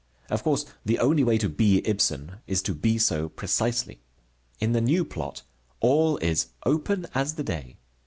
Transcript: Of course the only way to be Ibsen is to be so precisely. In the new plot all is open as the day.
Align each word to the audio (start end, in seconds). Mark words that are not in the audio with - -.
Of 0.31 0.41
course 0.41 0.65
the 0.83 0.97
only 0.97 1.23
way 1.23 1.37
to 1.37 1.47
be 1.47 1.87
Ibsen 1.87 2.37
is 2.47 2.63
to 2.63 2.73
be 2.73 2.97
so 2.97 3.29
precisely. 3.29 4.01
In 4.59 4.71
the 4.71 4.81
new 4.81 5.05
plot 5.05 5.43
all 5.79 6.17
is 6.23 6.47
open 6.65 7.05
as 7.13 7.35
the 7.35 7.43
day. 7.43 7.77